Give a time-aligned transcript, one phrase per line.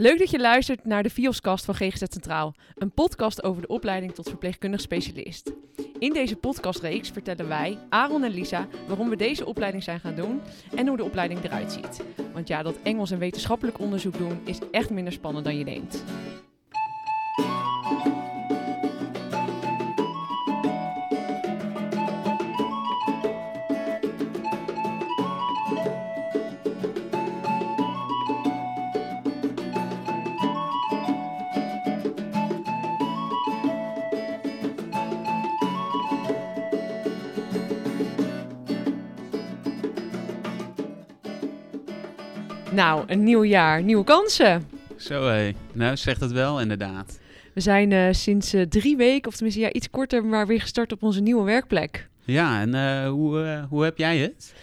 [0.00, 4.14] Leuk dat je luistert naar de Vioskast van GGZ Centraal, een podcast over de opleiding
[4.14, 5.52] tot verpleegkundig specialist.
[5.98, 10.40] In deze podcastreeks vertellen wij, Aaron en Lisa, waarom we deze opleiding zijn gaan doen
[10.74, 12.02] en hoe de opleiding eruit ziet.
[12.32, 16.04] Want ja, dat Engels en wetenschappelijk onderzoek doen is echt minder spannend dan je denkt.
[42.80, 44.68] Nou, een nieuw jaar, nieuwe kansen.
[44.96, 47.20] Zo hé, nou zegt het wel inderdaad.
[47.54, 50.92] We zijn eh, sinds eh, drie weken, of tenminste ja, iets korter, maar weer gestart
[50.92, 52.08] op onze nieuwe werkplek.
[52.24, 54.54] Ja, en eh, hoe, hoe heb jij het?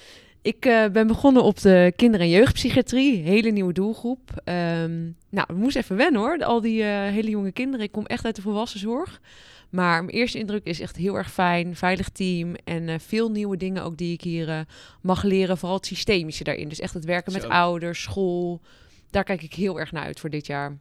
[0.41, 0.59] Ik
[0.91, 4.41] ben begonnen op de kinder- en jeugdpsychiatrie, hele nieuwe doelgroep.
[4.43, 7.85] Ehm, nou, ik moest even wennen hoor, al die hele jonge kinderen.
[7.85, 9.21] Ik kom echt uit de volwassenzorg.
[9.69, 13.57] Maar mijn eerste indruk is echt heel erg fijn, veilig team en eh, veel nieuwe
[13.57, 14.59] dingen ook die ik hier eh,
[15.01, 15.57] mag leren.
[15.57, 16.69] Vooral het systemische daarin.
[16.69, 17.47] Dus echt het werken met Zo.
[17.47, 18.61] ouders, school.
[19.09, 20.77] Daar kijk ik heel erg naar uit voor dit jaar.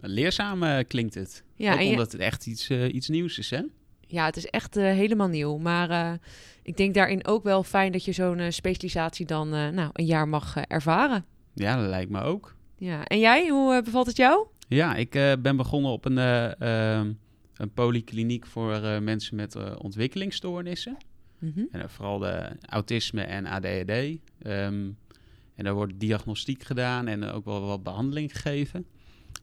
[0.00, 1.44] Leerzaam eh, klinkt het.
[1.54, 3.60] Ja, je- omdat het echt iets, iets nieuws is, hè?
[4.06, 5.56] Ja, het is echt helemaal nieuw.
[5.58, 6.18] Maar
[6.62, 10.56] ik denk daarin ook wel fijn dat je zo'n specialisatie dan nou, een jaar mag
[10.56, 11.24] ervaren.
[11.54, 12.54] Ja, dat lijkt me ook.
[12.78, 13.04] Ja.
[13.04, 14.46] En jij, hoe bevalt het jou?
[14.68, 15.10] Ja, ik
[15.42, 16.60] ben begonnen op een, eh,
[16.98, 17.12] ehm,
[17.56, 20.96] een polykliniek voor eh, mensen met eh, ontwikkelingsstoornissen.
[21.38, 21.60] Mhm.
[21.70, 23.90] En eh, vooral de autisme en ADHD.
[24.42, 24.88] Ehm,
[25.54, 28.86] en daar wordt diagnostiek gedaan en ook wel wat behandeling gegeven.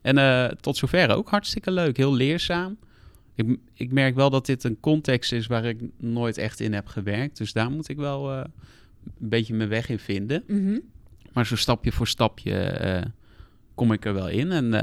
[0.02, 2.78] En tot zover ook hartstikke leuk, heel leerzaam.
[3.36, 6.88] Ik, ik merk wel dat dit een context is waar ik nooit echt in heb
[6.88, 7.38] gewerkt.
[7.38, 8.50] Dus daar moet ik wel een
[9.18, 10.44] beetje mijn weg in vinden.
[10.48, 10.80] Mhm.
[11.34, 13.12] Maar zo stapje voor stapje
[13.76, 14.52] kom ik er wel in.
[14.52, 14.74] En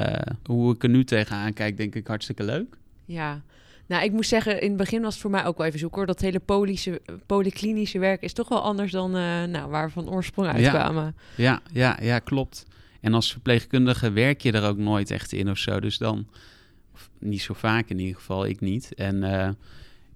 [0.45, 2.77] hoe ik er nu tegenaan kijk, denk ik hartstikke leuk.
[3.09, 3.43] Ja.
[3.87, 5.99] Nou, ik moet zeggen, in het begin was het voor mij ook wel even zoeken
[5.99, 6.07] hoor.
[6.07, 10.11] Dat hele polische, polyklinische werk is toch wel anders dan eh, nou, waar we van
[10.11, 11.17] oorsprong uitkwamen.
[11.37, 12.67] Ja, ja, ja, klopt.
[13.01, 15.81] En als verpleegkundige werk je er ook nooit echt in of zo.
[15.81, 16.27] Dus dan,
[16.95, 18.95] of niet zo vaak in ieder geval, ik niet.
[18.95, 19.49] En eh,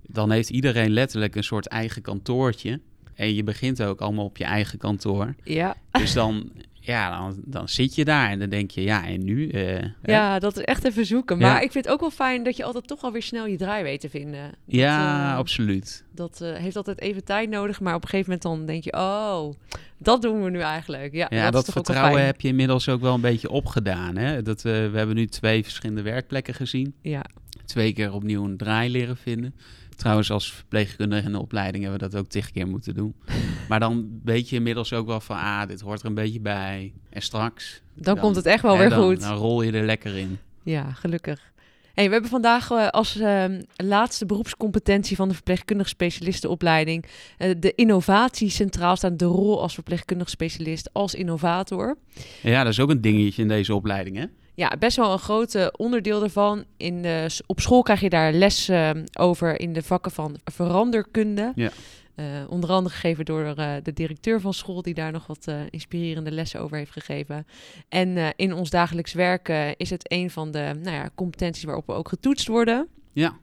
[0.03, 2.81] dan heeft iedereen letterlijk een soort eigen kantoortje.
[3.15, 5.35] En je begint ook allemaal op je eigen kantoor.
[5.45, 5.77] Ja.
[5.91, 6.51] Dus dan,
[6.85, 9.49] ja, dan, dan zit je daar en dan denk je, ja, en nu?
[9.49, 9.63] eh,
[10.03, 10.13] hè?
[10.13, 11.39] ja, dat is echt even zoeken.
[11.39, 11.53] Ja.
[11.53, 13.83] Maar ik vind het ook wel fijn dat je altijd toch alweer snel je draai
[13.83, 14.43] weet te vinden.
[14.43, 16.05] Dat, ja eh, absoluut.
[16.15, 18.93] Dat eh, heeft altijd even tijd nodig, maar op een gegeven moment dan denk je,
[18.93, 19.55] oh,
[19.99, 21.13] dat doen we nu eigenlijk.
[21.13, 24.17] Ja, Ja, dat, vertrouwen heb je inmiddels ook wel een beetje opgedaan.
[24.17, 24.43] Hè?
[24.43, 26.95] Dat, we hebben nu twee verschillende werkplekken gezien.
[27.01, 27.25] Ja,
[27.65, 29.55] Twee keer opnieuw een draai leren vinden.
[29.97, 33.15] Trouwens, als verpleegkundige in de opleiding hebben we dat ook tig keer moeten doen.
[33.69, 36.93] maar dan weet je inmiddels ook wel van, ah, dit hoort er een beetje bij.
[37.11, 37.83] En straks...
[37.95, 39.21] dan, komt het echt wel weer dan, goed.
[39.21, 40.39] Dan rol je er lekker in.
[40.63, 41.53] Ja, gelukkig.
[41.95, 47.05] Hey, we hebben vandaag eh, als ehm, laatste beroepscompetentie van de verpleegkundige specialistenopleiding
[47.39, 51.97] eh, de innovatie centraal staan, de rol als verpleegkundig specialist als innovator.
[52.43, 54.25] Ja, dat is ook een dingetje in deze opleiding, hè?
[54.55, 56.65] Ja, best wel een groot onderdeel daarvan.
[56.77, 61.53] In de, op school krijg je daar les eh, over in de vakken van veranderkunde.
[61.55, 61.71] Ja.
[62.15, 65.61] Eh, onder andere gegeven door eh, de directeur van school, die daar nog wat eh,
[65.71, 67.47] inspirerende lessen over heeft gegeven.
[67.89, 71.93] En in ons dagelijks werk is het een van de nou ja, competenties waarop we
[71.93, 72.89] ook getoetst worden.
[73.13, 73.39] Ja.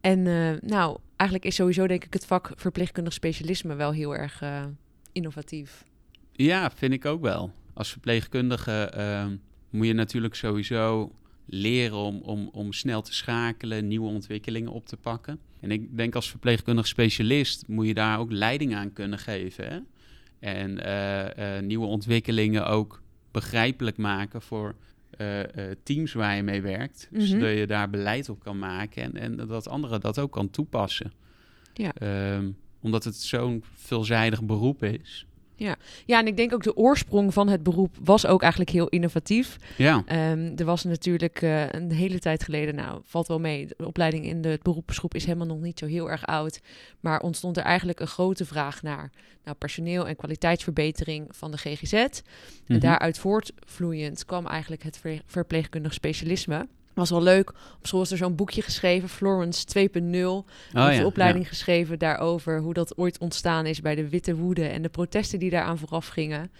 [0.00, 0.22] En
[0.66, 4.42] nou, eigenlijk is sowieso denk ik het vak verpleegkundig specialisme wel heel erg
[5.12, 5.84] innovatief.
[6.32, 7.52] Ja, vind ik ook wel.
[7.74, 9.36] Als verpleegkundige ehm,
[9.72, 11.12] moet je natuurlijk sowieso
[11.46, 15.38] leren om, om, om snel te schakelen, nieuwe ontwikkelingen op te pakken.
[15.60, 19.68] En ik denk als verpleegkundig specialist moet je daar ook leiding aan kunnen geven.
[19.68, 19.78] Hè?
[20.38, 24.74] En eh, eh, nieuwe ontwikkelingen ook begrijpelijk maken voor
[25.10, 25.40] eh,
[25.82, 27.08] teams waar je mee werkt.
[27.10, 27.22] Mhm.
[27.22, 31.12] Zodat je daar beleid op kan maken en, en dat anderen dat ook kan toepassen.
[31.74, 31.92] Ja.
[31.94, 32.50] Ehm,
[32.80, 35.26] omdat het zo'n veelzijdig beroep is.
[36.06, 39.56] Ja, en ik denk ook de oorsprong van het beroep was ook eigenlijk heel innovatief.
[39.76, 43.86] Ja, Ehm, er was natuurlijk eh, een hele tijd geleden, nou valt wel mee, de
[43.86, 46.60] opleiding in de beroepsgroep is helemaal nog niet zo heel erg oud.
[47.00, 49.10] Maar ontstond er eigenlijk een grote vraag naar
[49.44, 51.92] nou, personeel en kwaliteitsverbetering van de GGZ.
[51.92, 52.10] En
[52.66, 52.78] Mhm.
[52.78, 56.68] daaruit voortvloeiend kwam eigenlijk het ver- verpleegkundig specialisme.
[56.94, 57.48] Was wel leuk.
[57.50, 60.02] Op school is er zo'n boekje geschreven, Florence 2.0.
[60.04, 64.82] Oh, ja, opleiding geschreven daarover hoe dat ooit ontstaan is bij de Witte Woede en
[64.82, 66.50] de protesten die daaraan vooraf gingen.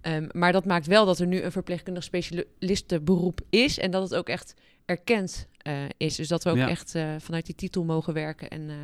[0.00, 4.14] Ehm, maar dat maakt wel dat er nu een verpleegkundig specialistenberoep is en dat het
[4.14, 4.54] ook echt
[4.84, 6.16] erkend eh, is.
[6.16, 6.68] Dus dat we ook Ja.
[6.68, 8.76] echt eh, vanuit die titel mogen werken en eh,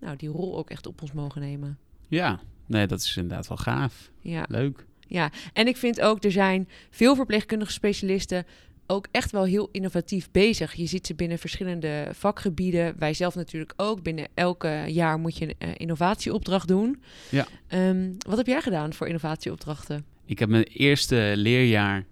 [0.00, 1.78] nou, die rol ook echt op ons mogen nemen.
[2.08, 4.10] Ja, nee, dat is inderdaad wel gaaf.
[4.20, 4.44] Ja.
[4.48, 4.86] Leuk.
[5.06, 8.46] Ja, en ik vind ook, er zijn veel verpleegkundige specialisten
[8.90, 10.74] ook echt wel heel innovatief bezig.
[10.74, 12.94] Je ziet ze binnen verschillende vakgebieden.
[12.98, 14.02] Wij zelf natuurlijk ook.
[14.02, 17.02] Binnen elke jaar moet je een eh, innovatieopdracht doen.
[17.30, 17.46] Ja.
[17.66, 20.04] Ehm, wat heb jij gedaan voor innovatieopdrachten?
[20.24, 22.06] Ik heb mijn eerste leerjaar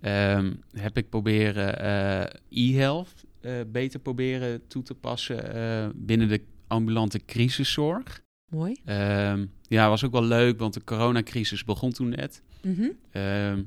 [0.00, 7.20] ehm, heb ik proberen eh, e-health eh, beter proberen toe te passen binnen de ambulante
[7.26, 8.22] crisiszorg.
[8.48, 8.76] Mooi.
[8.84, 12.42] Ehm, ja, was ook wel leuk, want de coronacrisis begon toen net.
[12.62, 12.88] Mhm.
[13.10, 13.62] Ehm,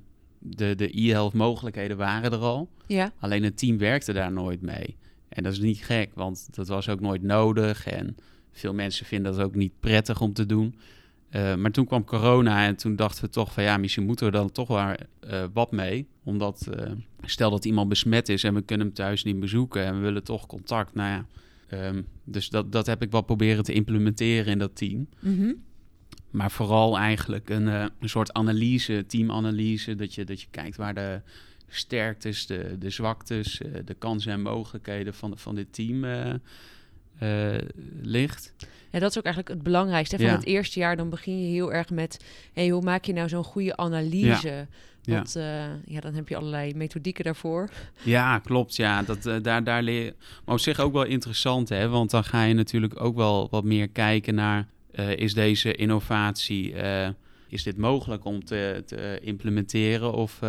[0.45, 2.69] de de e-health mogelijkheden waren er al.
[2.87, 3.11] Ja.
[3.19, 4.95] Alleen het team werkte daar nooit mee.
[5.29, 7.87] En dat is niet gek, want dat was ook nooit nodig.
[7.87, 8.15] En
[8.51, 10.75] veel mensen vinden dat ook niet prettig om te doen.
[11.31, 14.31] Uh, maar toen kwam corona en toen dachten we toch van ja, misschien moeten we
[14.31, 16.07] dan toch wel uh, wat mee.
[16.23, 16.91] Omdat uh,
[17.21, 20.23] stel dat iemand besmet is en we kunnen hem thuis niet bezoeken en we willen
[20.23, 20.93] toch contact.
[20.93, 21.25] Nou ja,
[21.89, 25.07] um, dus dat, dat heb ik wel proberen te implementeren in dat team.
[25.19, 25.63] Mm -hmm.
[26.33, 29.95] Maar vooral eigenlijk een, een soort analyse, teamanalyse.
[29.95, 31.21] Dat je, dat je kijkt waar de
[31.67, 37.57] sterktes, de, de zwaktes, de kansen en mogelijkheden van, van dit team uh,
[38.01, 38.53] ligt.
[38.91, 40.17] Ja, dat is ook eigenlijk het belangrijkste.
[40.17, 40.31] Van Ja.
[40.31, 42.25] het eerste jaar dan begin je heel erg met...
[42.53, 44.67] Hey, hoe maak je nou zo'n goede analyse?
[45.01, 45.13] Ja.
[45.15, 45.79] Want ja.
[45.85, 47.69] ja, dan heb je allerlei methodieken daarvoor.
[48.03, 48.75] Ja, klopt.
[48.75, 50.13] Ja, dat, uh, daar, daar leer.
[50.45, 51.89] Maar op zich ook wel interessant, hè?
[51.89, 54.67] Want dan ga je natuurlijk ook wel wat meer kijken naar...
[54.93, 56.73] Uh, is deze innovatie...
[56.73, 57.07] Uh,
[57.47, 60.13] is dit mogelijk om te, te implementeren?
[60.13, 60.39] Of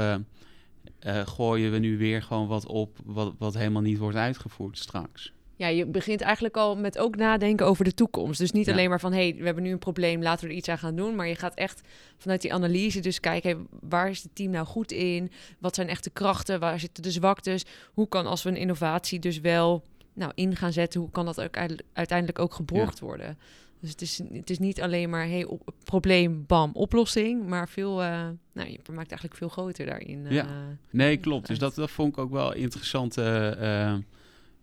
[1.24, 2.98] gooien we nu weer gewoon wat op...
[3.04, 5.32] Wat, wat helemaal niet wordt uitgevoerd straks?
[5.56, 8.38] Ja, je begint eigenlijk al met ook nadenken over de toekomst.
[8.38, 8.72] Dus niet ja.
[8.72, 10.78] alleen maar van, hé, hey, we hebben nu een probleem, laten we er iets aan
[10.78, 11.14] gaan doen.
[11.14, 11.80] Maar je gaat echt
[12.18, 15.30] vanuit die analyse dus kijken, hey, waar is het team nou goed in?
[15.58, 16.60] Wat zijn echt de krachten?
[16.60, 17.64] Waar zitten de zwaktes?
[17.92, 21.40] Hoe kan als we een innovatie dus wel nou, in gaan zetten, hoe kan dat
[21.40, 21.56] ook
[21.92, 23.06] uiteindelijk ook geborgd ja.
[23.06, 23.38] worden?
[23.80, 27.46] Dus het is, het is niet alleen maar, hey, op, probleem, bam, oplossing.
[27.46, 30.26] Maar veel, uh, nou, je maakt eigenlijk veel groter daarin.
[30.28, 30.50] Ja, uh,
[30.90, 31.46] nee, klopt.
[31.46, 33.18] Dus dat, dat vond ik ook wel interessant.
[33.18, 33.94] Uh,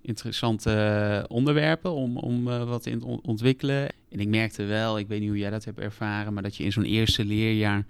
[0.01, 3.89] interessante onderwerpen om, om wat in te ontwikkelen.
[4.09, 6.63] En ik merkte wel, ik weet niet hoe jij dat hebt ervaren, maar dat je
[6.63, 7.86] in zo'n eerste leerjaar,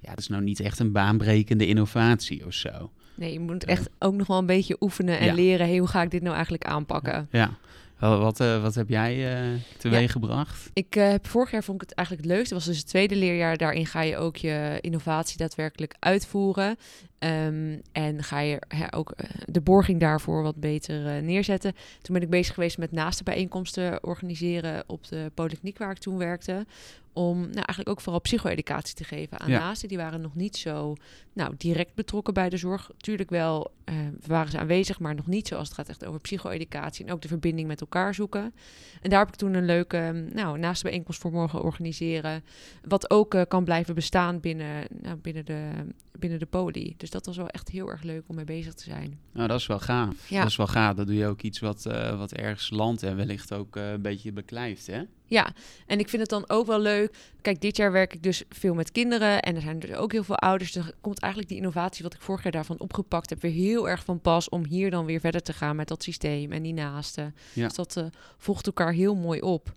[0.00, 2.90] ja, dat is nou niet echt een baanbrekende innovatie of zo.
[3.14, 5.34] Nee, je moet echt ook nog wel een beetje oefenen en ja.
[5.34, 7.28] leren, hey, hoe ga ik dit nou eigenlijk aanpakken?
[7.30, 7.50] Ja.
[7.98, 10.08] Wat, uh, wat heb jij uh, teweeg ja.
[10.08, 10.70] gebracht?
[10.72, 12.54] Ik heb vorig jaar vond ik het eigenlijk het leukste.
[12.54, 13.56] Dat was dus het tweede leerjaar.
[13.56, 16.76] Daarin ga je ook je innovatie daadwerkelijk uitvoeren.
[17.18, 19.14] Um, en ga je ja, ook
[19.46, 21.72] de borging daarvoor wat beter neerzetten.
[22.02, 26.18] Toen ben ik bezig geweest met naaste bijeenkomsten organiseren op de polykliniek waar ik toen
[26.18, 26.66] werkte.
[27.14, 29.58] Om nou, eigenlijk ook vooral psycho-educatie te geven aan ja.
[29.58, 29.88] naasten.
[29.88, 30.94] Die waren nog niet zo
[31.32, 32.90] nou, direct betrokken bij de zorg.
[32.96, 33.96] Tuurlijk wel uh,
[34.26, 37.04] waren ze aanwezig, maar nog niet zo als het gaat echt over psycho-educatie.
[37.06, 38.54] En ook de verbinding met elkaar zoeken.
[39.02, 42.44] En daar heb ik toen een leuke nou, naaste bijeenkomst voor mogen organiseren.
[42.82, 45.70] Wat ook uh, kan blijven bestaan binnen, nou, binnen, de,
[46.18, 46.94] binnen de poli.
[46.96, 49.18] Dus dat was wel echt heel erg leuk om mee bezig te zijn.
[49.32, 50.28] Nou, dat is wel gaaf.
[50.28, 50.40] Ja.
[50.40, 50.94] Dat is wel gaaf.
[50.94, 54.32] Dat doe je ook iets wat, uh, wat ergens landt en wellicht ook een beetje
[54.32, 55.02] beklijft, hè?
[55.26, 55.52] Ja,
[55.86, 57.16] en ik vind het dan ook wel leuk.
[57.42, 60.24] Kijk, dit jaar werk ik dus veel met kinderen en er zijn dus ook heel
[60.24, 60.72] veel ouders.
[60.72, 63.88] Dus er komt eigenlijk die innovatie wat ik vorig jaar daarvan opgepakt heb weer heel
[63.88, 66.74] erg van pas om hier dan weer verder te gaan met dat systeem en die
[66.74, 67.34] naasten.
[67.52, 67.66] Ja.
[67.66, 68.04] Dus dat uh,
[68.36, 69.72] volgt elkaar heel mooi op.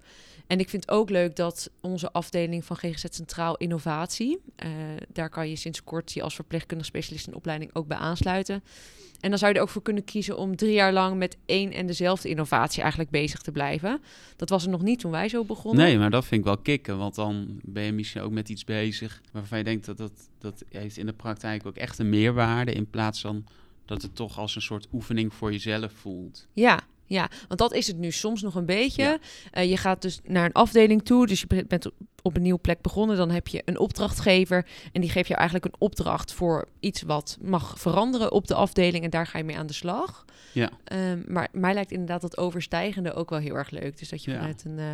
[0.47, 4.71] En ik vind ook leuk dat onze afdeling van GGZ Centraal Innovatie, uh,
[5.13, 8.63] daar kan je sinds kort je als verpleegkundig specialist in opleiding ook bij aansluiten.
[9.19, 11.71] En dan zou je er ook voor kunnen kiezen om drie jaar lang met één
[11.71, 14.01] en dezelfde innovatie eigenlijk bezig te blijven.
[14.35, 15.83] Dat was er nog niet toen wij zo begonnen.
[15.83, 18.63] Nee, maar dat vind ik wel kicken, want dan ben je misschien ook met iets
[18.63, 22.73] bezig waarvan je denkt dat dat, dat heeft in de praktijk ook echt een meerwaarde
[22.73, 23.45] in plaats van
[23.85, 26.47] dat het toch als een soort oefening voor jezelf voelt.
[26.53, 29.03] Ja, ja, want dat is het nu soms nog een beetje.
[29.03, 29.17] Ja.
[29.63, 31.89] Uh, je gaat dus naar een afdeling toe, dus je bent
[32.21, 33.17] op een nieuwe plek begonnen.
[33.17, 37.37] Dan heb je een opdrachtgever en die geeft je eigenlijk een opdracht voor iets wat
[37.41, 39.03] mag veranderen op de afdeling.
[39.03, 40.25] En daar ga je mee aan de slag.
[40.53, 40.69] Ja.
[41.11, 43.97] Um, maar mij lijkt inderdaad dat overstijgende ook wel heel erg leuk.
[43.97, 44.37] Dus dat je Ja.
[44.37, 44.85] vanuit een, uh,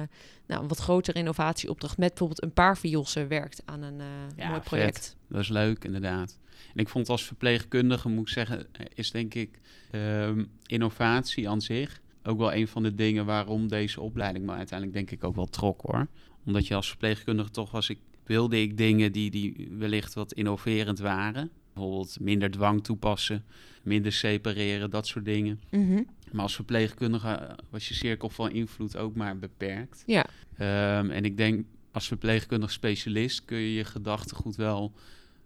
[0.48, 4.06] nou, een wat grotere innovatieopdracht met bijvoorbeeld een paar vioolsen werkt aan een uh,
[4.36, 4.64] Ja, mooi vet.
[4.70, 5.16] project.
[5.30, 6.38] Dat is leuk, inderdaad.
[6.74, 9.60] En ik vond als verpleegkundige, moet ik zeggen, is denk ik
[9.92, 14.98] ehm, innovatie aan zich ook wel een van de dingen waarom deze opleiding me uiteindelijk
[14.98, 16.08] denk ik ook wel trok hoor.
[16.46, 21.00] Omdat je als verpleegkundige toch was ik, wilde ik dingen die, die wellicht wat innoverend
[21.00, 21.52] waren.
[21.74, 23.46] Bijvoorbeeld minder dwang toepassen,
[23.84, 25.62] minder separeren, dat soort dingen.
[25.72, 26.02] Mhm.
[26.32, 30.04] Maar als verpleegkundige was je cirkel van invloed ook maar beperkt.
[30.06, 30.26] Ja.
[30.58, 34.94] Ehm, en ik denk, als verpleegkundig specialist kun je je gedachtegoed wel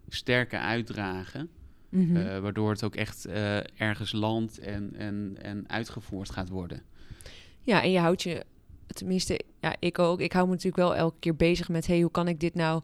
[0.08, 1.50] sterker uitdragen.
[1.88, 2.16] Mhm.
[2.16, 6.82] eh, waardoor het ook echt eh, ergens landt en, en, en uitgevoerd gaat worden.
[7.62, 8.44] Ja, en je houdt je,
[8.86, 10.20] tenminste, ja, ik ook.
[10.20, 12.82] Ik hou me natuurlijk wel elke keer bezig met, hey, hoe kan ik dit nou,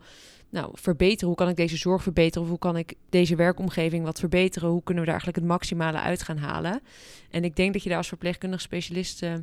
[0.49, 1.27] nou, verbeteren?
[1.27, 2.43] Hoe kan ik deze zorg verbeteren?
[2.43, 4.69] Of hoe kan ik deze werkomgeving wat verbeteren?
[4.69, 6.81] Hoe kunnen we daar eigenlijk het maximale uit gaan halen?
[7.31, 9.35] En ik denk dat je daar als verpleegkundig specialist uh,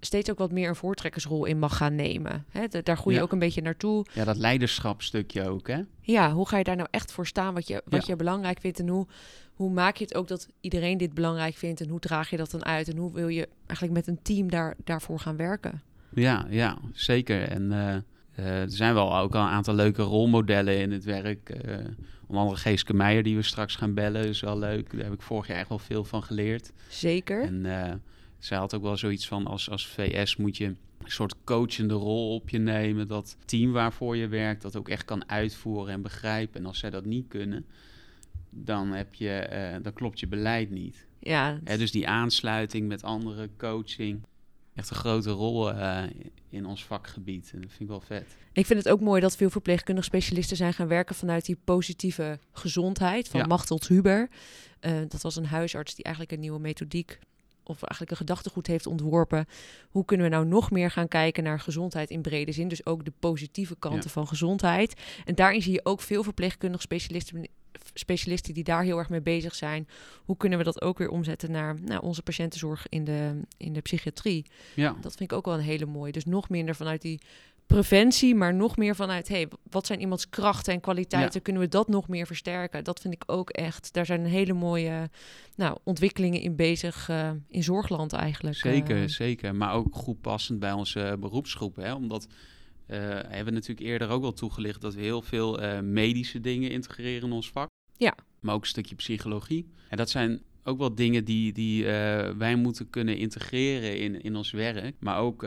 [0.00, 2.44] steeds ook wat meer een voortrekkersrol in mag gaan nemen.
[2.50, 4.06] Hè, daar groei je ook een beetje naartoe.
[4.12, 5.80] Ja, dat leiderschapstukje ook, hè?
[6.00, 7.54] Ja, hoe ga je daar nou echt voor staan?
[7.54, 9.06] Wat je, wat je belangrijk vindt en hoe,
[9.54, 11.80] hoe maak je het ook dat iedereen dit belangrijk vindt?
[11.80, 12.88] En hoe draag je dat dan uit?
[12.88, 15.82] En hoe wil je eigenlijk met een team daar, daarvoor gaan werken?
[16.14, 17.42] Ja, ja zeker.
[17.42, 17.96] En uh,
[18.38, 21.50] uh, er zijn wel ook al een aantal leuke rolmodellen in het werk.
[21.50, 21.76] Uh,
[22.26, 24.92] onder andere Geeske Meijer, die we straks gaan bellen, is wel leuk.
[24.92, 26.72] Daar heb ik vorig jaar echt wel veel van geleerd.
[26.88, 27.42] Zeker.
[27.42, 27.64] En
[28.46, 32.34] zij had ook wel zoiets van, als, als VS moet je een soort coachende rol
[32.34, 33.08] op je nemen.
[33.08, 36.60] Dat team waarvoor je werkt, dat ook echt kan uitvoeren en begrijpen.
[36.60, 37.66] En als zij dat niet kunnen,
[38.50, 41.06] dan, heb je, uh, dan klopt je beleid niet.
[41.18, 41.58] Ja.
[41.64, 44.22] dus die aansluiting met andere coaching,
[44.74, 46.02] echt een grote rol uh,
[46.48, 47.50] in ons vakgebied.
[47.52, 48.36] En dat vind ik wel vet.
[48.52, 52.38] Ik vind het ook mooi dat veel verpleegkundige specialisten zijn gaan werken vanuit die positieve
[52.52, 53.46] gezondheid van ja.
[53.46, 54.28] Machteld Huber.
[54.80, 57.18] Uh, dat was een huisarts die eigenlijk een nieuwe methodiek
[57.68, 59.46] of eigenlijk een gedachtegoed heeft ontworpen.
[59.90, 62.68] Hoe kunnen we nou nog meer gaan kijken naar gezondheid in brede zin?
[62.68, 65.00] Dus ook de positieve kanten van gezondheid.
[65.24, 67.48] En daarin zie je ook veel verpleegkundige specialisten,
[67.94, 69.88] specialisten die daar heel erg mee bezig zijn.
[70.24, 73.80] Hoe kunnen we dat ook weer omzetten naar nou, onze patiëntenzorg in de, in de
[73.80, 74.46] psychiatrie?
[74.74, 74.96] Ja.
[75.00, 76.12] Dat vind ik ook wel een hele mooie.
[76.12, 77.20] Dus nog minder vanuit die
[77.66, 81.42] preventie, maar nog meer vanuit, hey, wat zijn iemands krachten en kwaliteiten?
[81.42, 82.84] Kunnen we dat nog meer versterken?
[82.84, 83.92] Dat vind ik ook echt.
[83.92, 85.10] Daar zijn hele mooie
[85.56, 88.56] nou, ontwikkelingen in bezig uh, in zorgland eigenlijk.
[88.56, 89.54] Zeker, uh, zeker.
[89.54, 91.84] Maar ook goed passend bij onze beroepsgroepen.
[91.84, 91.94] Hè?
[91.94, 96.70] Omdat uh, hebben we natuurlijk eerder ook al toegelicht dat we heel veel medische dingen
[96.70, 97.68] integreren in ons vak.
[97.96, 98.14] Ja.
[98.40, 99.70] Maar ook een stukje psychologie.
[99.88, 101.84] En dat zijn ook wel dingen die, die
[102.36, 104.94] wij moeten kunnen integreren in, in ons werk.
[104.98, 105.46] Maar ook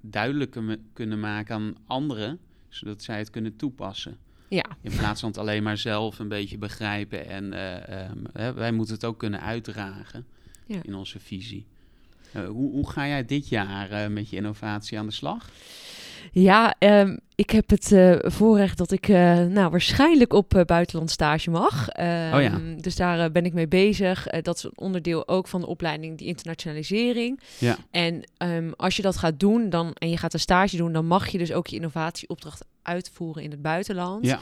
[0.00, 0.56] duidelijk
[0.92, 2.38] kunnen maken aan anderen,
[2.68, 4.18] zodat zij het kunnen toepassen.
[4.48, 4.64] Ja.
[4.80, 7.26] In plaats van het alleen maar zelf een beetje begrijpen.
[7.26, 10.26] En uh, um, wij moeten het ook kunnen uitdragen
[10.66, 10.80] ja.
[10.82, 11.66] in onze visie.
[12.36, 15.50] Uh, hoe, hoe, ga jij dit jaar uh, met je innovatie aan de slag?
[16.32, 21.10] Ja, um, ik heb het uh, voorrecht dat ik uh, nou, waarschijnlijk op uh, buitenland
[21.10, 21.88] stage mag.
[22.00, 22.60] Um, oh ja.
[22.76, 24.26] Dus daar ben ik mee bezig.
[24.26, 27.40] dat is een onderdeel ook van de opleiding, die internationalisering.
[27.58, 27.76] Ja.
[27.90, 31.06] En um, als je dat gaat doen dan, en je gaat een stage doen, dan
[31.06, 34.24] mag je dus ook je innovatieopdracht uitvoeren in het buitenland.
[34.24, 34.40] Ja.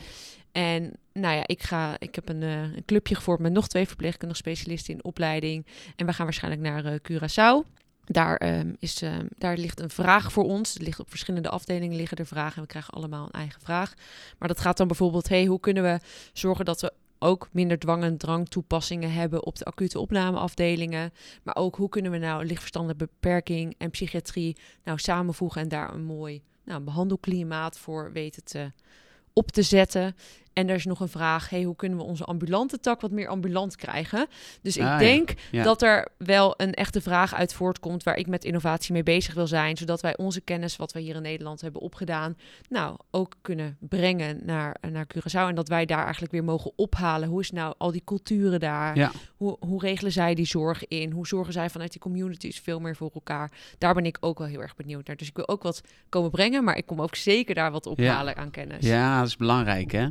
[0.52, 4.40] En nou ja, ik, ga, ik heb een, een clubje gevormd met nog twee verpleegkundige
[4.40, 5.66] specialisten in opleiding.
[5.97, 7.76] En we gaan waarschijnlijk naar Curaçao.
[8.07, 10.79] Daar, um, is, um, daar ligt een vraag voor ons.
[10.79, 13.95] Ligt op verschillende afdelingen liggen er vragen en we krijgen allemaal een eigen vraag.
[14.39, 15.99] Maar dat gaat dan bijvoorbeeld, hey, hoe kunnen we
[16.33, 21.13] zorgen dat we ook minder dwang- en drangtoepassingen hebben op de acute opnameafdelingen.
[21.43, 26.05] Maar ook hoe kunnen we nou lichtverstandelijke beperking en psychiatrie nou samenvoegen en daar een
[26.05, 28.73] mooi nou, behandelklimaat voor weten te,
[29.33, 30.17] op te zetten.
[30.57, 33.29] En er is nog een vraag, hey, hoe kunnen we onze ambulante tak wat meer
[33.29, 34.27] ambulant krijgen?
[34.63, 34.99] Dus ik Ah, ja.
[34.99, 35.63] denk Ja.
[35.63, 39.47] dat er wel een echte vraag uit voortkomt waar ik met innovatie mee bezig wil
[39.47, 42.37] zijn, zodat wij onze kennis, wat we hier in Nederland hebben opgedaan,
[42.69, 47.29] nou ook kunnen brengen naar, naar Curaçao en dat wij daar eigenlijk weer mogen ophalen.
[47.29, 48.97] Hoe is nou al die culturen daar?
[48.97, 51.11] Ja, Hoe, hoe regelen zij die zorg in?
[51.11, 53.51] Hoe zorgen zij vanuit die communities veel meer voor elkaar?
[53.79, 55.17] Daar ben ik ook wel heel erg benieuwd naar.
[55.17, 58.37] Dus ik wil ook wat komen brengen, maar ik kom ook zeker daar wat ophalen
[58.37, 58.87] aan kennis.
[58.87, 60.07] ja, dat is belangrijk hè.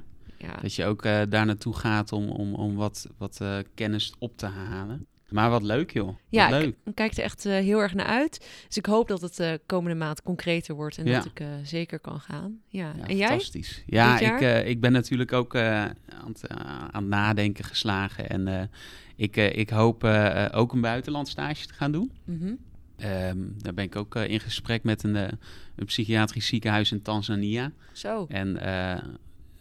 [0.46, 0.62] Ja.
[0.62, 4.38] Dat je ook eh, daar naartoe gaat om, om, om wat, wat eh, kennis op
[4.38, 5.06] te halen.
[5.30, 6.06] Maar wat leuk joh.
[6.08, 6.76] Wat Ja, leuk.
[6.84, 8.48] ik, kijk er echt eh, heel erg naar uit.
[8.68, 11.18] Dus ik hoop dat het komende maand concreter wordt en Ja.
[11.18, 12.60] dat ik zeker kan gaan.
[12.68, 12.94] Ja.
[12.98, 13.28] Ja, en jij?
[13.28, 13.84] Fantastisch.
[13.86, 15.96] Ja, ik, ik ben natuurlijk ook aan,
[16.28, 16.48] het,
[16.92, 18.30] aan het nadenken geslagen.
[18.30, 18.70] En
[19.16, 20.04] ik, ik hoop
[20.52, 22.12] ook een buitenlandstage te gaan doen.
[22.26, 22.54] Mhm.
[22.98, 27.72] Ehm, daar ben ik ook in gesprek met een, een psychiatrisch ziekenhuis in Tanzania.
[27.94, 28.26] Zo.
[28.30, 29.04] En eh,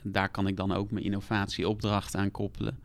[0.04, 2.78] daar kan ik dan ook mijn innovatieopdracht aan koppelen.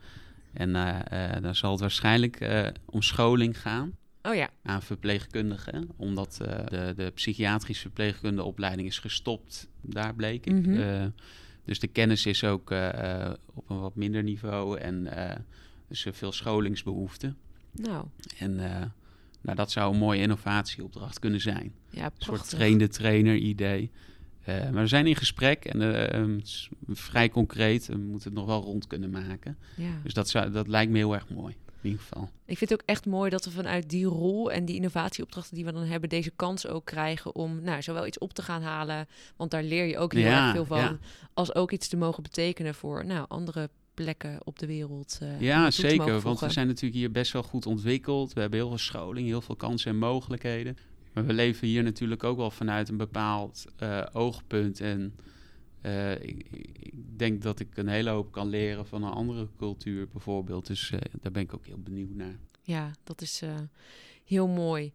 [0.53, 4.49] En eh, eh, dan zal het waarschijnlijk eh, om scholing gaan Oh ja.
[4.63, 5.89] aan verpleegkundigen.
[5.95, 6.35] Omdat
[6.69, 9.67] de, de psychiatrische verpleegkundeopleiding is gestopt.
[9.81, 10.53] Daar bleek ik.
[10.65, 11.09] Mhm.
[11.65, 12.71] Dus de kennis is ook
[13.53, 14.79] op een wat minder niveau.
[14.79, 15.07] En
[15.87, 17.33] dus er veel scholingsbehoefte.
[17.71, 18.05] Nou,
[18.37, 18.55] En
[19.41, 21.73] nou, dat zou een mooie innovatieopdracht kunnen zijn.
[21.89, 23.91] ja, Een soort trainde trainer idee.
[24.57, 27.85] Eh, maar we zijn in gesprek en eh, ehm, het is vrij concreet.
[27.87, 29.57] We moeten het nog wel rond kunnen maken.
[29.75, 29.99] Ja.
[30.03, 31.55] Dus dat, zou, dat lijkt me heel erg mooi.
[31.81, 32.29] In ieder geval.
[32.45, 35.65] Ik vind het ook echt mooi dat we vanuit die rol en die innovatieopdrachten die
[35.65, 39.07] we dan hebben, deze kans ook krijgen om nou, zowel iets op te gaan halen,
[39.35, 40.97] want daar leer je ook heel Ja, erg veel van, ja.
[41.33, 45.17] als ook iets te mogen betekenen voor nou, andere plekken op de wereld.
[45.21, 46.19] eh, Ja, zeker.
[46.19, 48.33] Want we zijn natuurlijk hier best wel goed ontwikkeld.
[48.33, 50.77] We hebben heel veel scholing, heel veel kansen en mogelijkheden.
[51.19, 54.81] Maar we leven hier natuurlijk ook wel vanuit een bepaald eh, oogpunt.
[54.81, 55.15] En
[56.21, 60.67] ik, ik, denk dat ik een hele hoop kan leren van een andere cultuur bijvoorbeeld.
[60.67, 62.35] Dus daar ben ik ook heel benieuwd naar.
[62.61, 63.41] Ja, dat is
[64.25, 64.93] heel mooi.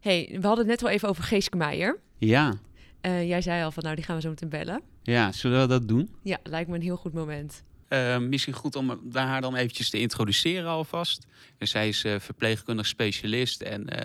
[0.00, 2.00] hey, we hadden het net wel even over Geeske Meijer.
[2.18, 2.58] Ja.
[3.02, 4.82] jij zei al van, nou, die gaan we zo meteen bellen.
[5.02, 6.10] Ja, zullen we dat doen?
[6.22, 7.62] Ja, lijkt me een heel goed moment.
[7.92, 11.26] Uh, misschien goed om haar dan eventjes te introduceren alvast.
[11.58, 14.04] Dus zij is uh, verpleegkundig specialist en uh,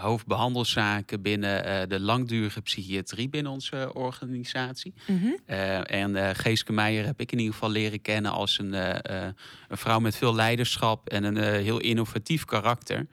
[0.00, 4.94] hoofdbehandelszaken binnen de langdurige psychiatrie binnen onze organisatie.
[5.06, 5.36] Mm -hmm.
[5.82, 9.34] en Geeske Meijer heb ik in ieder geval leren kennen als een, een
[9.68, 13.06] vrouw met veel leiderschap en een heel innovatief karakter.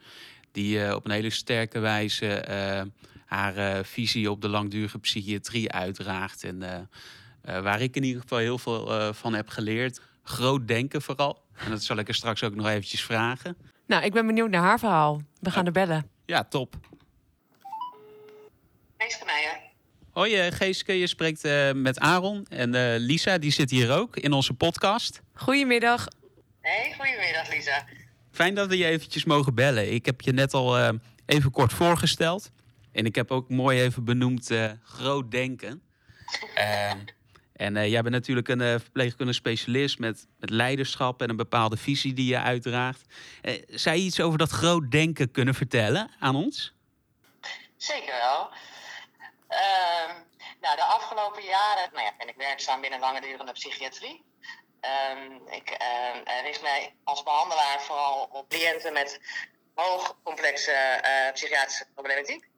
[0.52, 2.44] Die op een hele sterke wijze
[3.26, 6.44] haar visie op de langdurige psychiatrie uitdraagt.
[6.44, 6.62] En
[7.48, 10.00] uh, waar ik in ieder geval heel veel uh, van heb geleerd.
[10.22, 11.42] Groot denken vooral.
[11.56, 13.56] En dat zal ik er straks ook nog eventjes vragen.
[13.86, 15.20] Nou, ik ben benieuwd naar haar verhaal.
[15.40, 16.10] We gaan er bellen.
[16.26, 16.74] Ja, top.
[18.98, 19.60] Geeske Meijer.
[20.10, 22.46] Hoi Geeske, je spreekt uh, met Aaron.
[22.48, 25.20] En Lisa, die zit hier ook in onze podcast.
[25.34, 26.08] Goedemiddag.
[26.60, 27.84] Hey, goedemiddag Lisa.
[28.30, 29.92] Fijn dat we je eventjes mogen bellen.
[29.92, 32.50] Ik heb je net al even kort voorgesteld.
[32.92, 34.50] En ik heb ook mooi even benoemd
[34.82, 35.82] groot denken.
[37.56, 41.36] Ehm, en uh, jij bent natuurlijk een uh, verpleegkundige specialist met, met leiderschap en een
[41.36, 43.02] bepaalde visie die je uitdraagt.
[43.42, 46.74] Uh, zou je iets over dat groot denken kunnen vertellen aan ons?
[47.76, 48.48] Zeker wel.
[49.48, 50.14] Ehm,
[50.60, 54.24] nou, de afgelopen jaren nou ja, ben ik werkzaam binnen langdurende psychiatrie.
[55.12, 59.20] Um, ik ehm, richt mij als behandelaar vooral op cliënten met
[59.74, 61.00] hoogcomplexe
[61.32, 62.48] psychiatrische problematiek.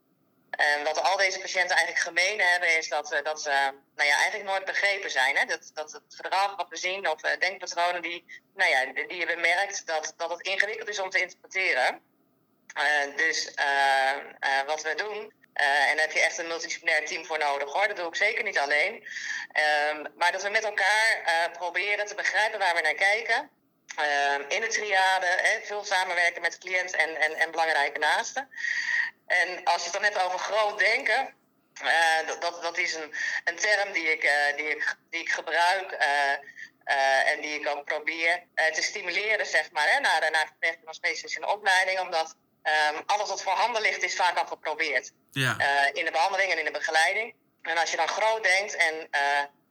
[0.51, 3.51] En wat al deze patiënten eigenlijk gemeen hebben, is dat, uh, dat ze
[3.95, 5.37] nou ja, eigenlijk nooit begrepen zijn.
[5.37, 5.45] Hè?
[5.45, 8.25] Dat, dat het gedrag wat we zien, of uh, denkpatronen die,
[8.55, 12.01] nou ja, die je bemerkt, dat, dat het ingewikkeld is om te interpreteren.
[12.79, 13.51] Uh, dus
[14.67, 17.89] wat we doen, en daar heb je echt een multidisciplinair team voor nodig hoor.
[17.89, 19.07] Dat doe ik zeker niet alleen.
[19.53, 23.51] Ehm, maar dat we met elkaar proberen te begrijpen waar we naar kijken.
[23.97, 28.49] Ehm, in de triade, veel samenwerken met de cliënt en, en, en belangrijke naasten.
[29.29, 31.35] En als je het dan hebt over groot denken,
[31.83, 33.15] uh, dat, dat, dat, is een,
[33.45, 37.85] een term die ik, uh, die ik, die ik gebruik uh, en die ik ook
[37.85, 43.03] probeer te stimuleren, zeg maar, hè, naar, naar verpleegkundige specialist in de opleiding, omdat um,
[43.07, 45.13] alles wat voorhanden ligt, is vaak al geprobeerd.
[45.31, 45.57] Ja.
[45.93, 47.35] in de behandeling en in de begeleiding.
[47.63, 49.09] En als je dan groot denkt en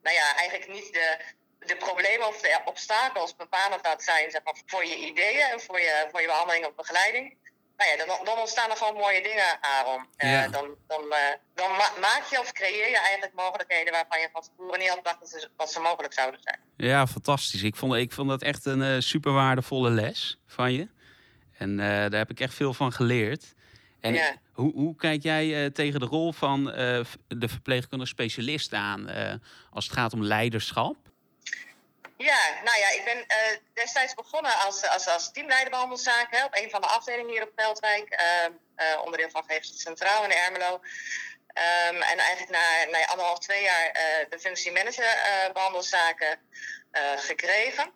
[0.01, 1.17] nou ja, eigenlijk niet de,
[1.59, 5.79] de problemen of de obstakels bepalend laat zijn zeg maar, voor je ideeën en voor
[5.79, 7.37] je, voor je behandeling of begeleiding,
[7.77, 10.05] nou ja, dan, dan, ontstaan er gewoon mooie dingen, Aaron.
[10.17, 11.17] Uh, dan dan, uh,
[11.53, 15.19] dan maak je of creëer je eigenlijk mogelijkheden waarvan je van tevoren niet had gedacht
[15.19, 16.59] dat ze, dat ze mogelijk zouden zijn.
[16.77, 17.63] Ja, fantastisch.
[17.63, 20.87] Ik vond, ik vond dat echt een uh, super waardevolle les van je.
[21.57, 23.53] En daar heb ik echt veel van geleerd.
[23.99, 24.35] En ja.
[24.51, 26.63] hoe, hoe kijk jij tegen de rol van
[27.27, 29.09] de verpleegkundige specialist aan
[29.71, 30.95] als het gaat om leiderschap?
[32.17, 36.69] Ja, nou ja, ik ben uh, destijds begonnen als, als, als teamleider behandelzaken op een
[36.69, 38.21] van de afdelingen hier op Veldwijk,
[38.77, 40.73] uh, onderdeel van GGZ Centraal in Ermelo.
[40.73, 43.91] Um, en eigenlijk na, na anderhalf, twee jaar
[44.29, 45.19] de functie manager
[45.53, 46.39] behandelzaken
[47.15, 47.91] gekregen.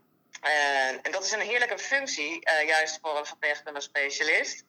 [1.01, 4.63] en dat is een heerlijke functie, juist voor een verpleegkundige specialist.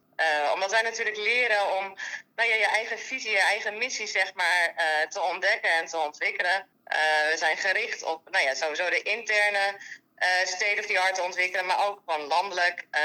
[0.55, 1.97] omdat wij natuurlijk leren om
[2.37, 4.75] nou ja, je eigen visie, je eigen missie zeg maar,
[5.09, 6.69] te ontdekken en te ontwikkelen.
[6.93, 9.77] Uh, we zijn gericht op nou ja, sowieso de interne
[10.19, 13.01] uh, state of the art te ontwikkelen, maar ook van landelijk uh,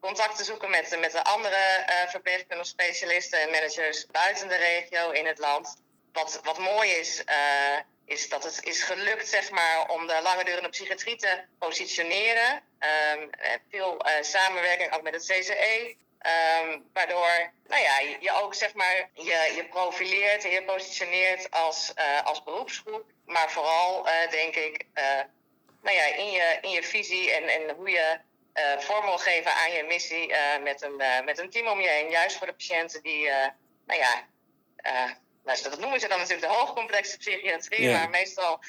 [0.00, 5.26] contact te zoeken met, met de andere verpleegkundige specialisten en managers buiten de regio in
[5.26, 5.76] het land.
[6.12, 7.22] Wat, wat mooi is,
[8.04, 12.62] is dat het is gelukt zeg maar, om de langdurende psychiatrie te positioneren.
[13.14, 13.30] Um,
[13.70, 15.96] veel samenwerking ook met het CCE.
[16.26, 21.92] Um, waardoor nou ja, je ook zeg maar, je, je profileert en je positioneert als,
[21.98, 23.04] uh, als beroepsgroep.
[23.24, 25.20] Maar vooral uh, denk ik uh,
[25.82, 28.18] nou ja, in, je, in je visie en, en hoe je
[28.78, 32.10] vorm wil geven aan je missie met, een, met een team om je heen.
[32.10, 33.30] Juist voor de patiënten die,
[33.86, 34.26] nou ja,
[35.44, 37.82] nou, dat noemen ze dan natuurlijk de hoogcomplexe psychiatrie.
[37.82, 37.94] Yeah.
[37.94, 38.60] Maar meestal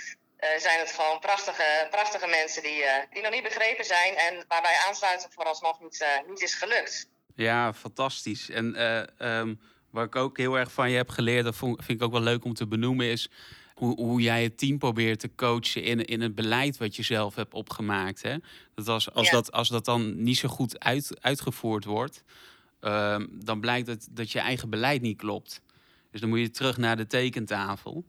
[0.57, 4.17] zijn het gewoon prachtige, prachtige mensen die, die nog niet begrepen zijn.
[4.17, 7.07] En waarbij aansluiten vooralsnog niet, niet is gelukt.
[7.39, 8.49] Ja, fantastisch.
[8.49, 12.02] En uh, um, wat ik ook heel erg van je heb geleerd, dat vind ik
[12.02, 13.30] ook wel leuk om te benoemen, is
[13.73, 17.36] hoe, hoe jij het team probeert te coachen in, in het beleid wat je zelf
[17.36, 18.21] hebt opgemaakt.
[18.21, 18.36] Hè?
[18.75, 22.23] Dat als, als, dat, als dat dan niet zo goed uit, uitgevoerd wordt,
[22.82, 25.62] uh, dan blijkt het dat je eigen beleid niet klopt.
[26.12, 28.06] Dus dan moet je terug naar de tekentafel.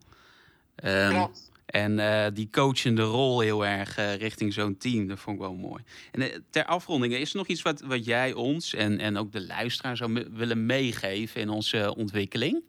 [0.85, 1.31] Um,
[1.71, 5.55] en uh, die coachende rol heel erg uh, richting zo'n team, dat vond ik wel
[5.55, 5.85] mooi.
[6.13, 9.33] En uh, ter afronding, is er nog iets wat, wat jij ons en, en ook
[9.33, 12.63] de luisteraar zou willen meegeven in onze ontwikkeling?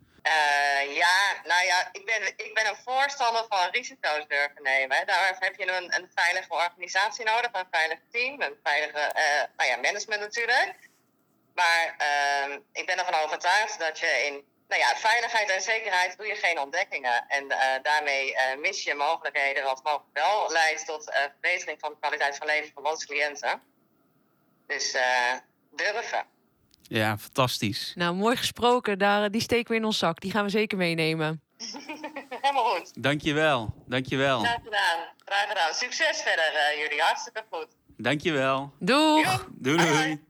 [0.95, 5.05] Ja, nou ja, ik ben, ik ben een voorstander van risico's durven nemen.
[5.05, 9.11] Daar heb je een, een veilige organisatie nodig, een veilig team, een veilige
[9.57, 10.89] nou ja, management natuurlijk.
[11.53, 16.27] Maar uh, ik ben ervan overtuigd dat je in nou ja, veiligheid en zekerheid doe
[16.27, 17.25] je geen ontdekkingen.
[17.27, 22.37] En uh, daarmee mis je mogelijkheden, wat mogelijk wel leidt tot verbetering van de kwaliteit
[22.37, 23.61] van leven van onze cliënten.
[24.67, 24.97] Dus
[25.75, 26.25] durven.
[26.81, 27.93] Ja, fantastisch.
[27.95, 28.99] Nou, mooi gesproken.
[28.99, 30.21] Daar, die steken we in ons zak.
[30.21, 31.41] Die gaan we zeker meenemen.
[32.41, 33.03] Helemaal goed.
[33.03, 33.73] Dankjewel.
[33.87, 34.39] Dankjewel.
[34.39, 34.99] Graag gedaan.
[35.25, 35.73] Graag gedaan.
[35.73, 37.01] Succes verder, uh, jullie.
[37.01, 37.67] Hartstikke goed.
[37.97, 38.73] Dankjewel.
[38.79, 39.47] Doeg.
[39.51, 40.21] Doei, doei.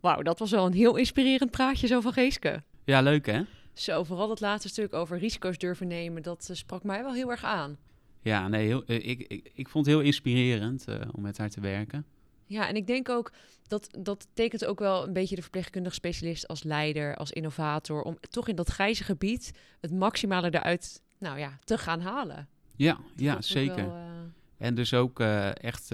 [0.00, 2.62] Wauw, dat was wel een heel inspirerend praatje zo van Geeske.
[2.84, 3.40] Ja, leuk hè?
[3.80, 7.30] Zo, vooral het laatste stuk over risico's durven nemen, dat uh, sprak mij wel heel
[7.30, 7.78] erg aan.
[8.22, 11.60] Ja, nee, heel, uh, ik, ik, ik vond het heel inspirerend om met haar te
[11.60, 12.04] werken.
[12.44, 13.32] Ja, en ik denk ook
[13.66, 18.18] dat dat tekent ook wel een beetje de verpleegkundige specialist als leider, als innovator, om
[18.20, 22.48] toch in dat grijze gebied het maximale eruit nou ja, te gaan halen.
[22.76, 23.86] Ja, ja zeker.
[23.86, 24.02] Wel, uh...
[24.56, 25.90] En dus ook echt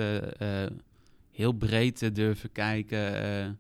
[1.31, 3.59] heel breed te durven kijken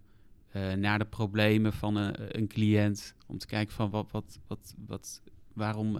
[0.76, 3.14] naar de problemen van een, een, cliënt.
[3.26, 5.98] Om te kijken van wat, wat, wat, wat, waarom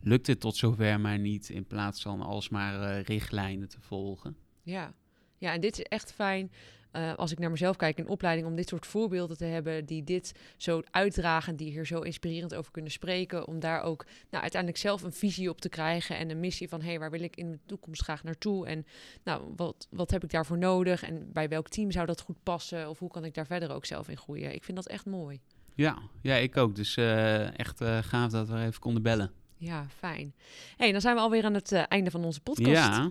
[0.00, 4.36] lukt het tot zover maar niet, in plaats van alsmaar richtlijnen te volgen.
[4.62, 4.94] Ja.
[5.38, 6.50] Ja, en dit is echt fijn.
[6.92, 10.04] Uh, als ik naar mezelf kijk in opleiding, om dit soort voorbeelden te hebben die
[10.04, 14.80] dit zo uitdragen, die hier zo inspirerend over kunnen spreken, om daar ook nou, uiteindelijk
[14.80, 17.36] zelf een visie op te krijgen en een missie van hé, hey, waar wil ik
[17.36, 18.86] in de toekomst graag naartoe en
[19.24, 22.88] nou, wat, wat heb ik daarvoor nodig en bij welk team zou dat goed passen
[22.88, 24.54] of hoe kan ik daar verder ook zelf in groeien.
[24.54, 25.40] Ik vind dat echt mooi.
[25.74, 26.76] Ja, ja ik ook.
[26.76, 29.32] Dus uh, echt uh, gaaf dat we even konden bellen.
[29.56, 30.34] Ja, fijn.
[30.76, 32.70] hey, dan zijn we alweer aan het einde van onze podcast.
[32.70, 33.10] Ja,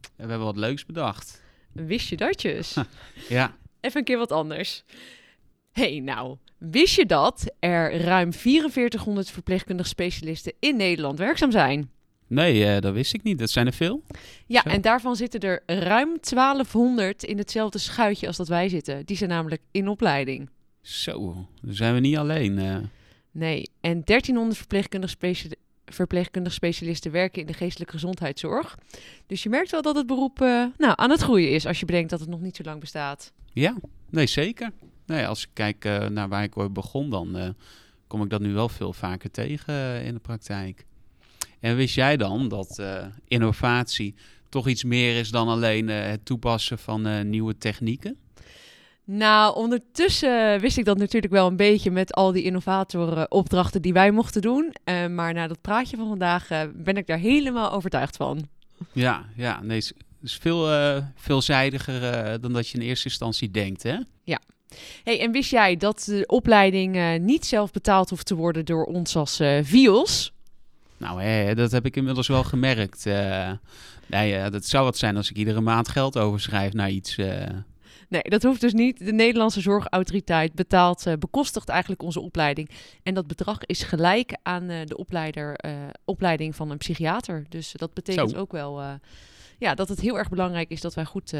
[0.00, 1.42] we hebben wat leuks bedacht.
[1.74, 2.76] Wist je datjes?
[3.28, 3.56] ja.
[3.80, 4.84] Even een keer wat anders.
[5.72, 11.90] hey, nou, wist je dat er ruim 4400 verpleegkundige specialisten in Nederland werkzaam zijn?
[12.26, 13.38] Nee, uh, dat wist ik niet.
[13.38, 14.02] Dat zijn er veel.
[14.46, 14.68] Ja, Zo.
[14.68, 19.06] en daarvan zitten er ruim 1200 in hetzelfde schuitje als dat wij zitten.
[19.06, 20.50] Die zijn namelijk in opleiding.
[20.80, 22.58] Zo, dan zijn we niet alleen.
[22.58, 22.76] Uh...
[23.30, 28.78] Nee, en 1300 verpleegkundige specialisten verpleegkundige specialisten werken in de geestelijke gezondheidszorg.
[29.26, 31.86] Dus je merkt wel dat het beroep uh, nou, aan het groeien is als je
[31.86, 33.32] bedenkt dat het nog niet zo lang bestaat.
[33.52, 33.76] Ja,
[34.10, 34.72] nee zeker.
[35.06, 37.48] Nee, als ik kijk uh, naar waar ik ooit begon, dan uh,
[38.06, 40.86] kom ik dat nu wel veel vaker tegen in de praktijk.
[41.60, 42.82] En wist jij dan dat
[43.24, 44.14] innovatie
[44.48, 48.16] toch iets meer is dan alleen het toepassen van nieuwe technieken?
[49.06, 54.10] Nou, ondertussen wist ik dat natuurlijk wel een beetje met al die innovatorenopdrachten die wij
[54.10, 54.74] mochten doen.
[54.84, 58.48] Uh, maar na dat praatje van vandaag uh, ben ik daar helemaal overtuigd van.
[58.92, 63.82] Ja, ja nee, het is veel uh, veelzijdiger dan dat je in eerste instantie denkt,
[63.82, 63.96] hè?
[64.22, 64.40] Ja.
[65.04, 69.16] Hey, en wist jij dat de opleiding niet zelf betaald hoeft te worden door ons
[69.16, 70.32] als VIOS?
[70.96, 73.04] Nou, hè, dat heb ik inmiddels wel gemerkt.
[74.06, 77.16] nee, dat zou wat zijn als ik iedere maand geld overschrijf naar iets...
[78.08, 78.98] Nee, dat hoeft dus niet.
[78.98, 82.70] De Nederlandse Zorgautoriteit betaalt, uh, bekostigt eigenlijk onze opleiding.
[83.02, 85.72] En dat bedrag is gelijk aan uh, de opleider, uh,
[86.04, 87.46] opleiding van een psychiater.
[87.48, 88.36] Dus dat betekent Zo.
[88.36, 88.82] ook wel
[89.58, 91.34] ja, dat het heel erg belangrijk is dat wij goed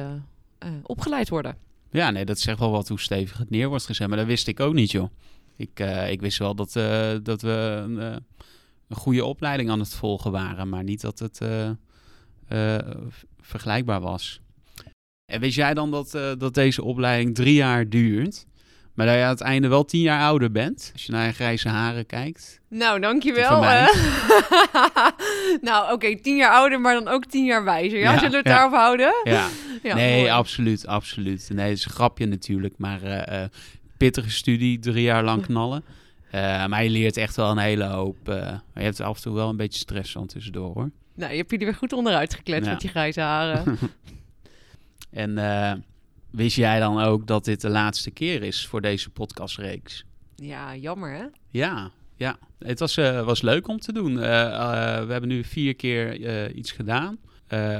[0.83, 1.57] opgeleid worden.
[1.90, 4.09] Ja, nee, dat zegt wel wat hoe stevig het neer wordt gezet.
[4.09, 5.09] Maar dat wist ik ook niet, joh.
[5.57, 6.72] Ik, ik wist wel dat,
[7.22, 11.40] dat we een, een, goede opleiding aan het volgen waren, maar niet dat het
[13.40, 14.40] vergelijkbaar was.
[15.35, 18.47] En wist jij dan dat, uh, dat deze opleiding drie jaar duurt?
[18.94, 20.90] Maar dat je aan het einde wel tien jaar ouder bent.
[20.92, 22.61] Als je naar je grijze haren kijkt.
[22.68, 23.62] Nou, dankjewel.
[23.62, 23.88] Uh.
[25.68, 27.99] nou, oké, okay, tien jaar ouder, maar dan ook tien jaar wijzer.
[27.99, 28.55] Ja, ja zullen we het ja.
[28.55, 29.14] daarop houden?
[29.25, 29.49] Ja.
[29.83, 30.31] ja nee, mooi.
[30.31, 31.51] absoluut, absoluut.
[31.53, 32.75] Nee, het is een grapje natuurlijk.
[32.79, 33.44] Maar uh,
[33.97, 35.85] pittige studie, drie jaar lang knallen.
[36.70, 38.16] maar je leert echt wel een hele hoop.
[38.27, 40.90] maar je hebt af en toe wel een beetje stress van tussendoor, hoor.
[41.14, 43.79] Nou, je hebt er weer goed onderuit gekletst met je grijze haren.
[45.14, 45.72] En uh,
[46.31, 50.05] wist jij dan ook dat dit de laatste keer is voor deze podcastreeks?
[50.37, 51.24] Ja, jammer hè?
[51.50, 52.38] Ja, ja.
[52.59, 54.12] Het was, uh, was leuk om te doen.
[54.12, 54.20] Uh,
[55.07, 57.18] we hebben nu vier keer iets gedaan.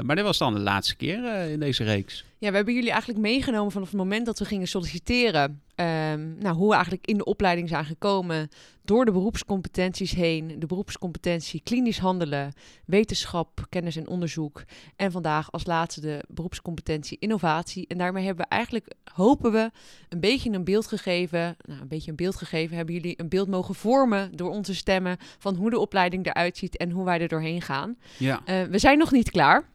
[0.02, 2.24] maar dit was dan de laatste keer in deze reeks.
[2.44, 5.62] Ja, we hebben jullie eigenlijk meegenomen vanaf het moment dat we gingen solliciteren.
[5.76, 8.48] Um, nou, hoe we eigenlijk in de opleiding zijn gekomen
[8.83, 10.54] door de beroepscompetenties heen.
[10.59, 12.52] De beroepscompetentie klinisch handelen,
[12.87, 14.62] wetenschap, kennis en onderzoek.
[14.96, 17.87] En vandaag als laatste de beroepscompetentie innovatie.
[17.87, 19.70] En daarmee hebben we eigenlijk, hopen we,
[20.09, 21.57] een beetje een beeld gegeven.
[21.64, 22.76] Nou, een beetje een beeld gegeven.
[22.76, 26.76] Hebben jullie een beeld mogen vormen door onze stemmen van hoe de opleiding eruit ziet
[26.76, 27.96] en hoe wij er doorheen gaan.
[28.18, 28.42] Ja.
[28.46, 29.72] Uh, we zijn nog niet klaar.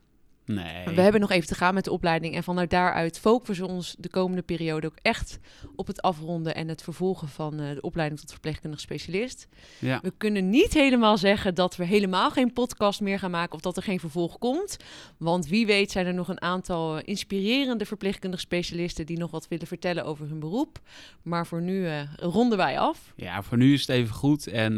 [0.54, 0.96] Nee.
[0.96, 2.36] We hebben nog even te gaan met de opleiding.
[2.36, 5.40] En vanuit daaruit focussen we ons de komende periode ook echt
[5.76, 9.48] op het afronden en het vervolgen van eh, de opleiding tot verpleegkundig specialist.
[9.80, 10.00] Ja.
[10.02, 13.78] We kunnen niet helemaal zeggen dat we helemaal geen podcast meer gaan maken of dat
[13.78, 14.78] er geen vervolg komt.
[15.18, 19.48] Want wie weet zijn er nog een aantal eh, inspirerende verpleegkundig specialisten die nog wat
[19.48, 20.80] willen vertellen over hun beroep.
[21.22, 23.14] Maar voor nu eh, ronden wij af.
[23.16, 24.48] ja, voor nu is het even goed.
[24.48, 24.76] En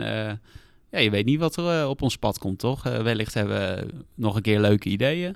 [0.89, 2.83] ja, je weet niet wat er op ons pad komt, toch?
[2.83, 5.35] Wellicht hebben we nog een keer leuke ideeën.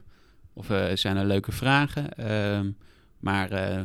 [0.56, 2.18] Of eh, zijn er leuke vragen.
[2.18, 2.72] Ehm,
[3.20, 3.82] maar eh,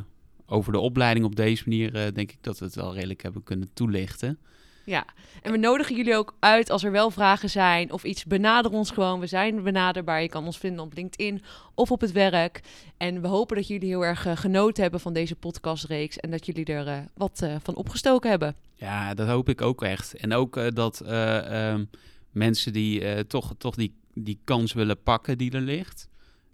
[0.47, 3.43] over de opleiding op deze manier eh, denk ik dat we het wel redelijk hebben
[3.43, 4.39] kunnen toelichten.
[4.85, 5.05] Ja,
[5.43, 8.25] en we nodigen jullie ook uit als er wel vragen zijn of iets.
[8.25, 9.21] Benader ons gewoon.
[9.21, 10.23] We zijn benaderbaar.
[10.23, 11.43] Je kan ons vinden op LinkedIn
[11.75, 12.61] of op het werk.
[12.97, 16.17] En we hopen dat jullie heel erg genoten hebben van deze podcastreeks.
[16.17, 18.57] En dat jullie er wat van opgestoken hebben.
[18.75, 20.15] Ja, dat hoop ik ook echt.
[20.15, 21.85] En ook dat eh, ehm,
[22.31, 26.10] mensen die toch, toch die, die kans willen pakken die er ligt.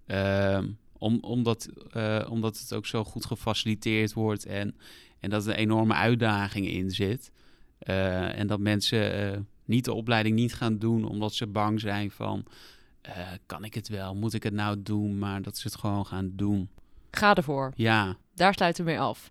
[0.07, 4.77] Ehm, om, omdat, eh, omdat het ook zo goed gefaciliteerd wordt en,
[5.21, 7.33] en dat er een enorme uitdaging in zit.
[7.79, 12.11] Eh, en dat mensen eh, niet de opleiding niet gaan doen omdat ze bang zijn
[12.11, 12.45] van...
[13.47, 14.15] kan ik het wel?
[14.15, 15.19] Moet ik het nou doen?
[15.19, 16.69] Maar dat ze het gewoon gaan doen.
[17.11, 17.73] Ga ervoor.
[17.75, 19.29] Ja, Daar sluiten we mee af.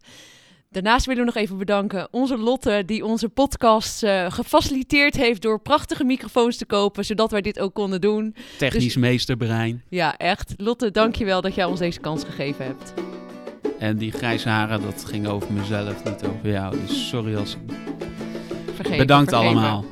[0.75, 5.59] Daarnaast willen we nog even bedanken onze Lotte, die onze podcast eh, gefaciliteerd heeft door
[5.59, 8.35] prachtige microfoons te kopen, zodat wij dit ook konden doen.
[8.57, 9.83] technisch Dus- meesterbrein.
[9.89, 10.53] Ja, echt.
[10.57, 12.93] Lotte, dankjewel dat jij ons deze kans gegeven hebt.
[13.79, 16.75] En die grijze haren, dat ging over mezelf, niet over jou.
[16.87, 17.57] Dus sorry als
[18.75, 19.57] Vergeven, Bedankt vergeven.
[19.57, 19.85] allemaal.